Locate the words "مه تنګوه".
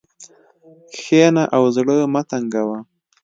2.13-2.79